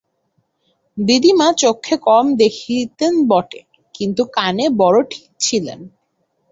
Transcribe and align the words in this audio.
দিদিমা 0.97 1.47
চক্ষে 1.53 1.95
কম 2.07 2.25
দেখিতেন 2.35 3.13
বটে, 3.27 3.61
কিন্তু 3.95 4.21
কানে 4.35 4.65
বড়ো 4.79 5.01
ঠিক 5.11 5.29
ছিলেন। 5.39 5.79